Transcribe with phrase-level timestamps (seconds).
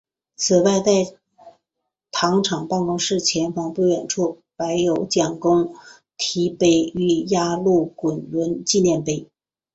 [0.35, 1.13] 此外在
[2.11, 5.75] 糖厂办公室前方不远处摆有蒋公
[6.17, 9.29] 堤碑与压路滚轮纪念碑。